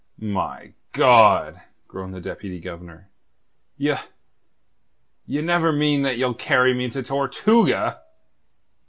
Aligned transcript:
"My 0.17 0.73
God!" 0.93 1.61
groaned 1.87 2.15
the 2.15 2.19
Deputy 2.21 2.59
Governor. 2.59 3.11
"Ye... 3.77 3.97
ye 5.27 5.41
never 5.43 5.71
mean 5.71 6.01
that 6.01 6.17
ye'll 6.17 6.33
carry 6.33 6.73
me 6.73 6.89
to 6.89 7.03
Tortuga!" 7.03 8.01